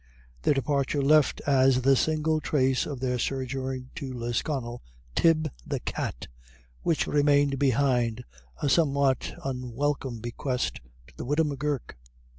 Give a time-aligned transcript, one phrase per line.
[0.41, 4.81] Their departure left as the single trace of their sojourn in Lisconnel,
[5.13, 6.25] Tib the cat,
[6.81, 8.23] which remained behind,
[8.59, 11.97] a somewhat unwelcome bequest to the widow M'Gurk.